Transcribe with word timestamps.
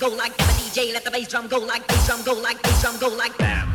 go 0.00 0.08
like 0.08 0.32
a 0.32 0.44
DJ. 0.56 0.92
Let 0.94 1.04
the 1.04 1.10
bass 1.10 1.28
drum 1.28 1.46
go 1.46 1.58
like 1.58 1.86
bass 1.86 2.06
drum 2.06 2.22
go 2.22 2.32
like 2.32 2.60
bass 2.62 2.80
drum 2.80 2.98
go 2.98 3.08
like 3.08 3.36
bam. 3.36 3.69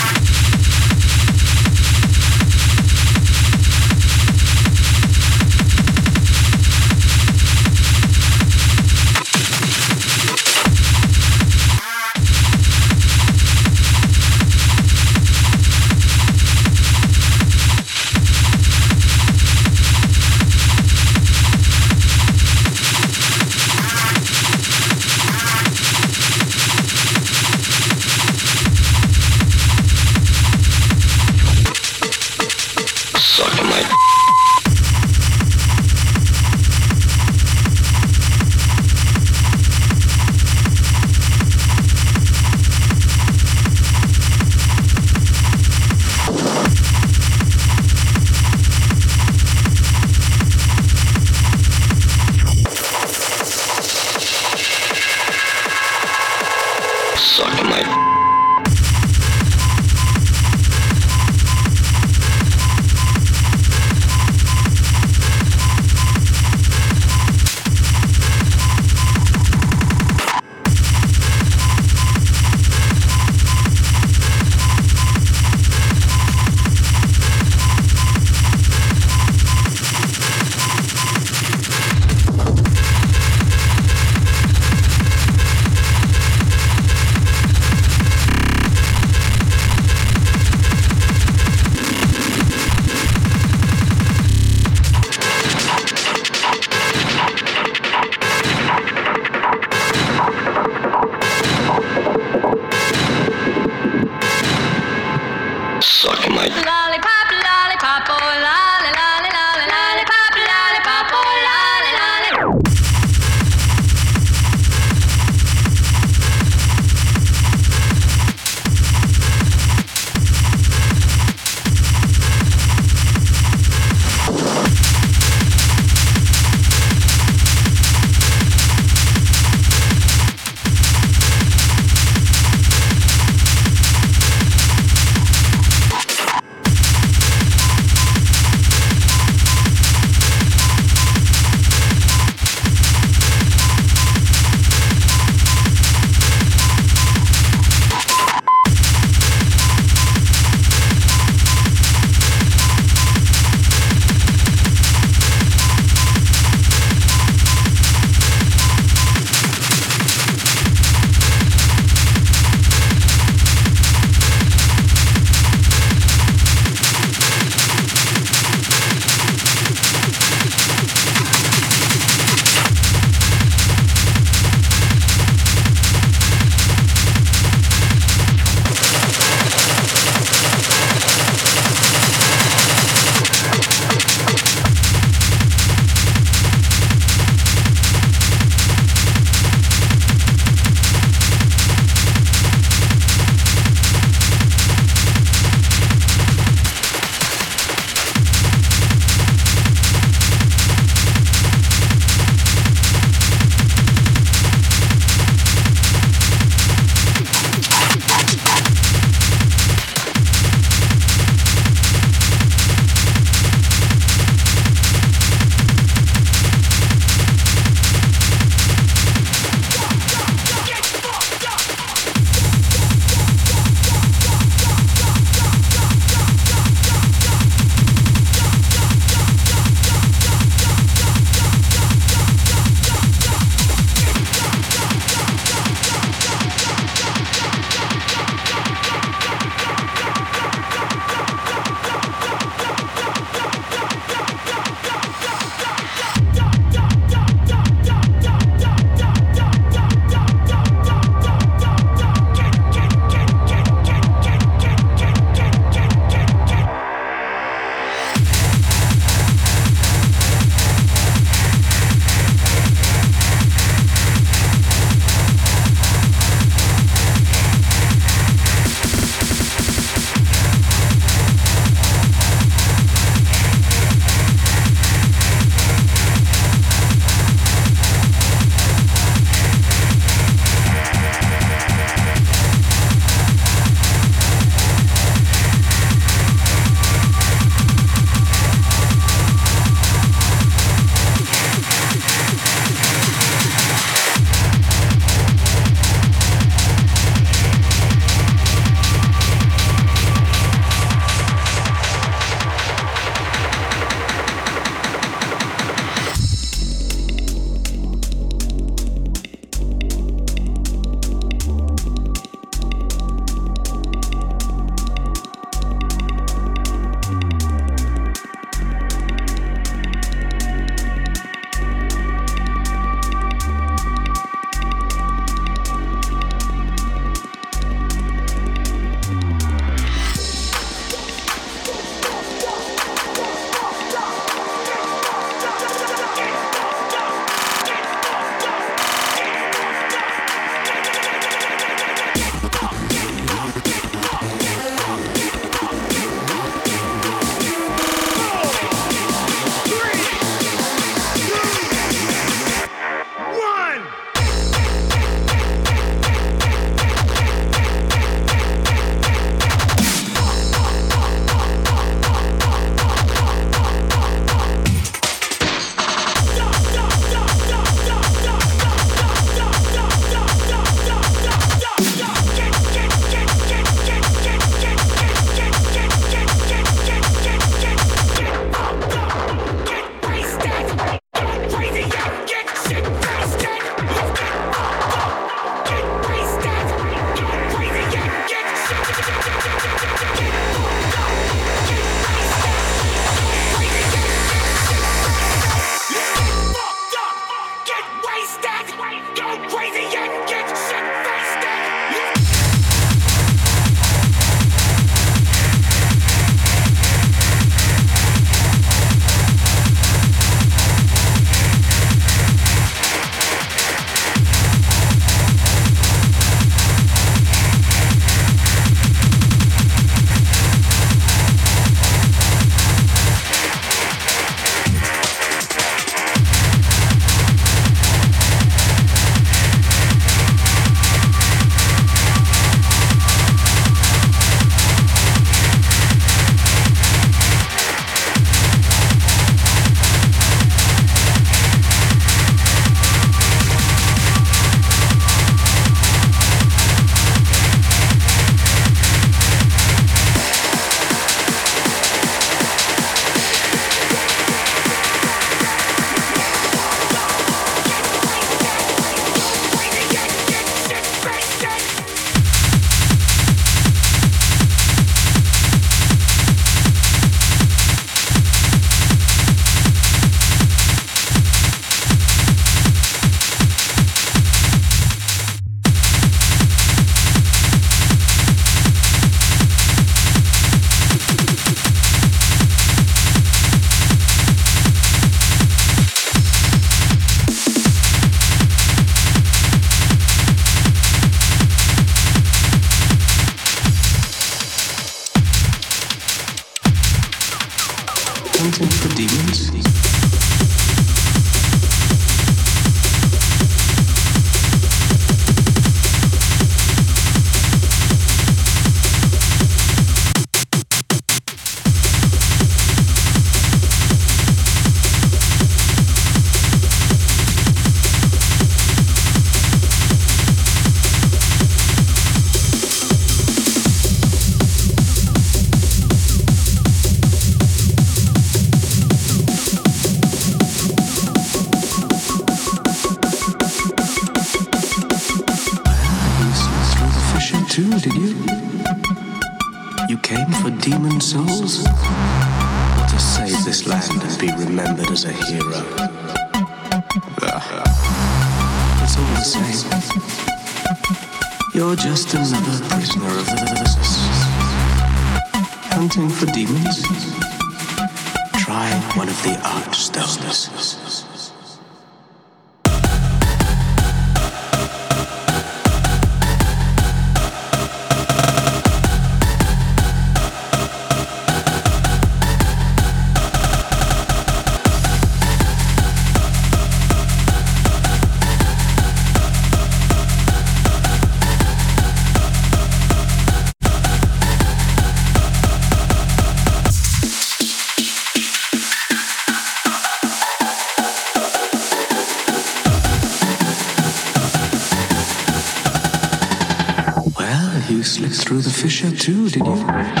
Fissure 598.61 598.91
too, 598.91 599.27
did 599.27 599.43
you? 599.43 600.00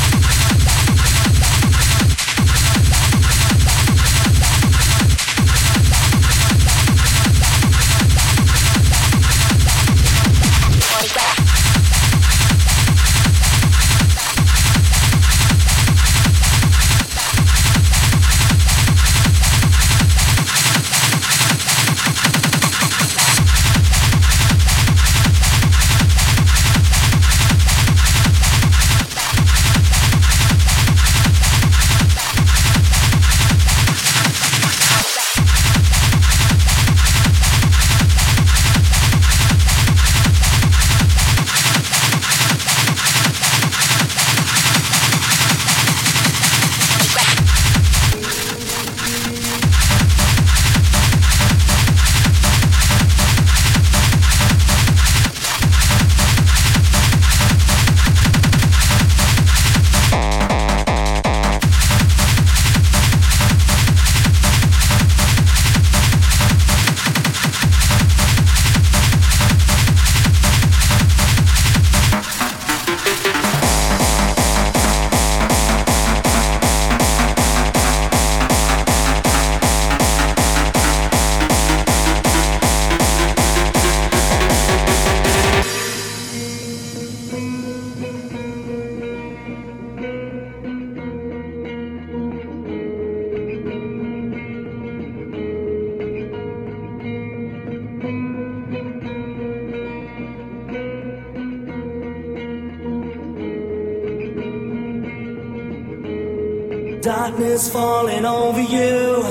Darkness 107.00 107.72
falling 107.72 108.24
over 108.24 108.60
you 108.60 109.22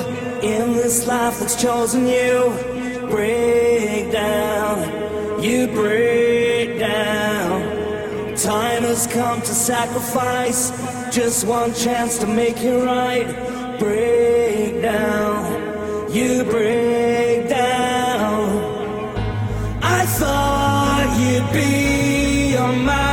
in 0.42 0.72
this 0.74 1.06
life 1.06 1.40
that's 1.40 1.62
chosen 1.62 2.08
you. 2.08 2.50
Break 3.10 4.10
down, 4.10 5.44
you 5.44 5.68
break 5.68 6.80
down. 6.80 8.36
Time 8.38 8.84
has 8.84 9.06
come 9.08 9.42
to 9.42 9.54
sacrifice 9.54 10.72
just 11.14 11.46
one 11.46 11.74
chance 11.74 12.18
to 12.20 12.28
make 12.28 12.58
it 12.62 12.86
right. 12.86 13.28
Break 13.80 14.82
down, 14.82 16.14
you 16.14 16.46
break 16.46 17.50
down. 17.50 18.48
I 19.84 20.06
thought 20.06 21.18
you'd 21.20 21.52
be 21.52 22.56
on 22.56 22.86
my 22.86 23.07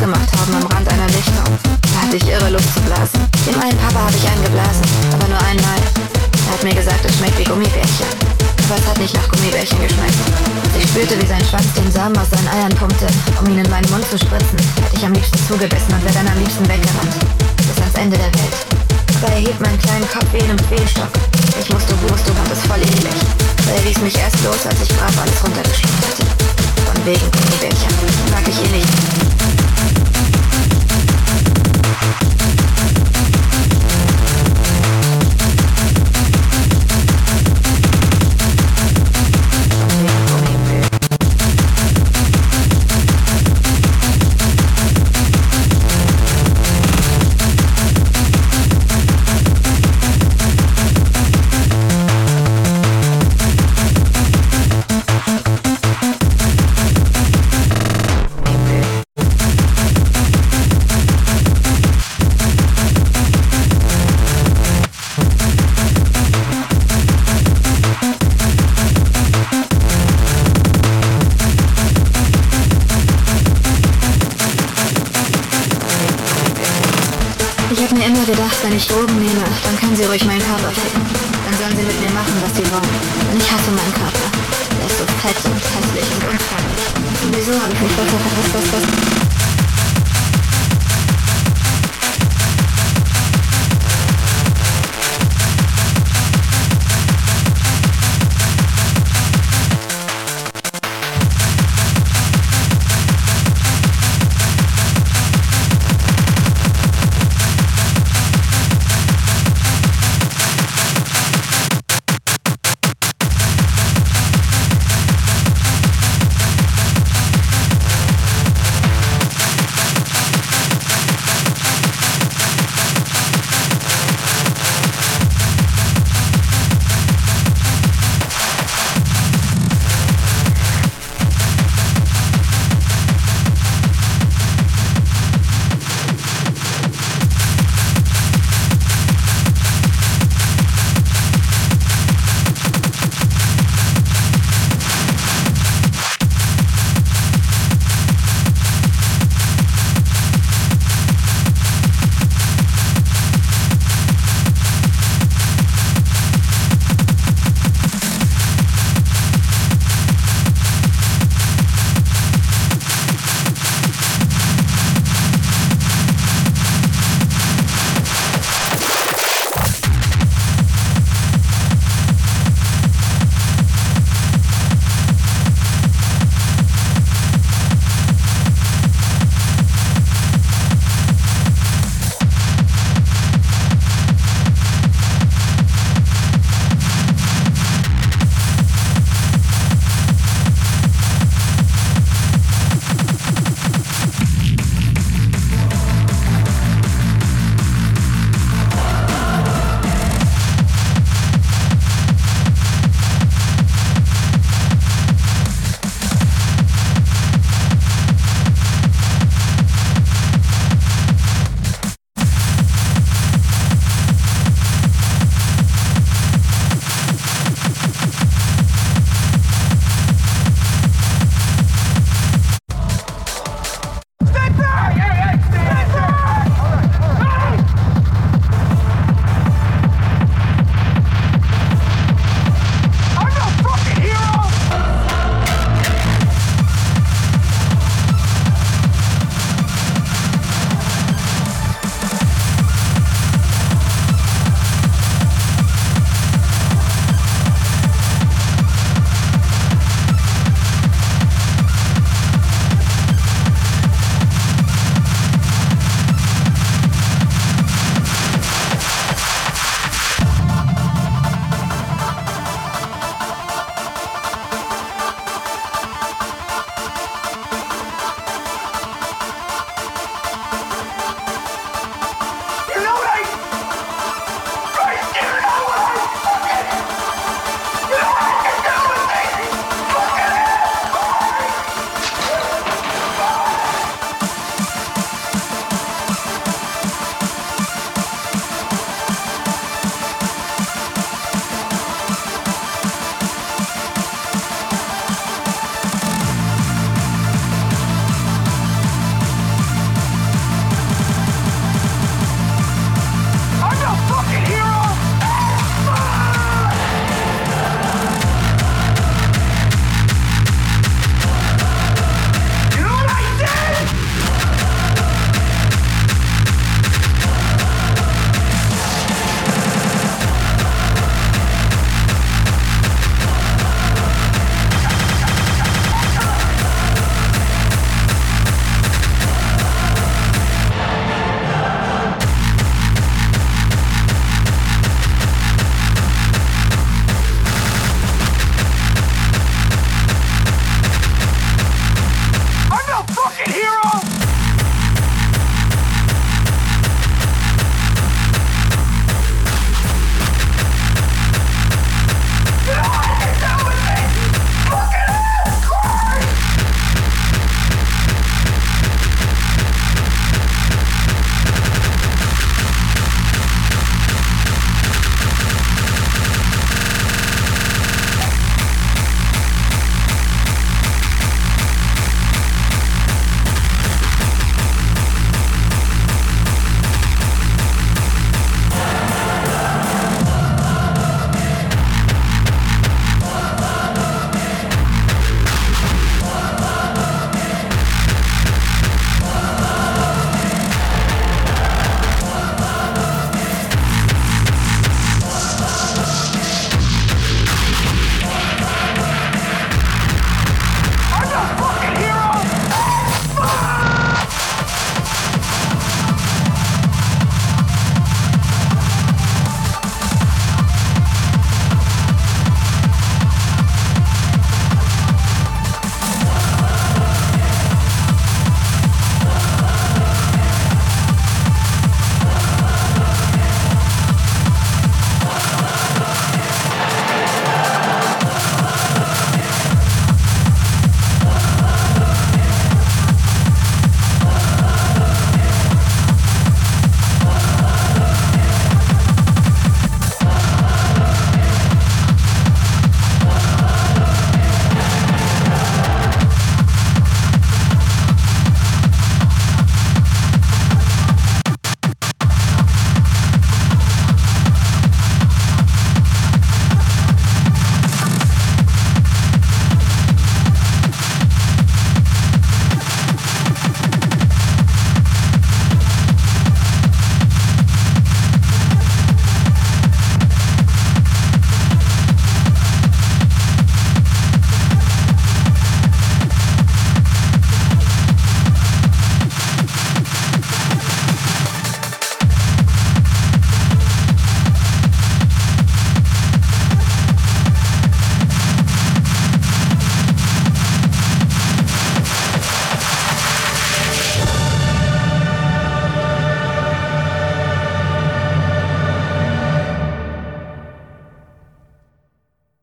gemacht 0.00 0.28
haben 0.38 0.54
am 0.54 0.66
Rand 0.66 0.88
einer 0.88 1.06
Lichtung. 1.08 1.50
Da 1.92 2.02
hatte 2.02 2.16
ich 2.16 2.26
irre 2.28 2.50
Lust 2.50 2.72
zu 2.74 2.80
blasen. 2.82 3.20
Dem 3.46 3.58
einen 3.60 3.78
Papa 3.78 4.06
habe 4.06 4.16
ich 4.16 4.26
eingeblasen, 4.26 4.86
aber 5.12 5.28
nur 5.28 5.42
einmal. 5.44 5.78
Er 6.46 6.52
hat 6.52 6.62
mir 6.64 6.74
gesagt, 6.74 7.04
es 7.04 7.16
schmeckt 7.16 7.38
wie 7.38 7.44
Gummibärchen. 7.44 8.08
Aber 8.64 8.76
es 8.80 8.86
hat 8.86 8.98
nicht 8.98 9.14
nach 9.14 9.28
Gummibärchen 9.28 9.78
geschmeckt. 9.80 10.18
Als 10.72 10.82
ich 10.82 10.88
spürte, 10.88 11.20
wie 11.20 11.26
sein 11.26 11.44
Schwanz 11.44 11.68
den 11.76 11.90
Samen 11.92 12.16
aus 12.16 12.30
seinen 12.30 12.48
Eiern 12.48 12.74
pumpte, 12.74 13.06
um 13.40 13.46
ihn 13.50 13.60
in 13.60 13.70
meinen 13.70 13.88
Mund 13.90 14.04
zu 14.08 14.18
spritzen, 14.18 14.58
hätte 14.82 14.96
ich 14.96 15.04
am 15.04 15.12
liebsten 15.12 15.38
zugebissen 15.46 15.92
und 15.92 16.02
wäre 16.04 16.14
dann 16.14 16.28
am 16.28 16.38
liebsten 16.38 16.64
weggerannt. 16.64 17.14
Bis 17.60 17.78
ans 17.78 17.98
Ende 17.98 18.16
der 18.16 18.32
Welt. 18.34 18.56
Aber 19.20 19.32
er 19.32 19.40
hielt 19.40 19.60
meinen 19.60 19.78
kleinen 19.78 20.08
Kopf 20.08 20.26
wie 20.32 20.42
in 20.42 20.50
einem 20.50 20.64
Fehlstock. 20.68 21.12
Ich 21.60 21.68
musste 21.70 21.94
Wurst 22.08 22.24
und 22.28 22.36
fand 22.40 22.56
voll 22.66 22.82
eklig. 22.82 23.18
Aber 23.62 23.76
er 23.76 23.84
ließ 23.84 24.00
mich 24.00 24.16
erst 24.18 24.42
los, 24.44 24.64
als 24.66 24.80
ich 24.82 24.90
brav 24.96 25.12
alles 25.20 25.38
runtergeschluckt 25.44 26.02
hatte. 26.02 26.24
Von 26.88 26.98
wegen 27.04 27.26
Gummibärchen. 27.30 27.94
Mag 28.32 28.44
ich 28.48 28.58
eh 28.58 28.70
nicht. 28.80 29.63
Thank 32.04 32.58
you. 32.58 32.63
Wenn 78.64 78.76
ich 78.76 78.88
Drogen 78.88 79.18
nehme, 79.20 79.44
dann 79.62 79.76
können 79.78 79.94
sie 79.94 80.04
ruhig 80.04 80.24
meinen 80.24 80.40
Körper 80.40 80.72
ficken. 80.72 81.02
Dann 81.44 81.54
sollen 81.60 81.76
sie 81.76 81.84
mit 81.84 82.00
mir 82.00 82.10
machen, 82.16 82.32
was 82.40 82.56
sie 82.56 82.64
wollen. 82.72 82.96
Denn 83.28 83.36
ich 83.36 83.52
hasse 83.52 83.70
meinen 83.70 83.92
Körper. 83.92 84.24
Der 84.80 84.86
ist 84.86 84.98
so 84.98 85.04
fett 85.20 85.36
und 85.44 85.60
hässlich 85.60 86.08
und 86.16 86.24
unfreundlich. 86.32 86.88
Und 87.24 87.36
wieso 87.36 87.52
habe 87.60 87.72
ich 87.74 87.80
mich 87.80 87.92
besser 87.92 88.18
verpasst, 88.18 88.54
was 88.54 88.70
das... 88.72 89.33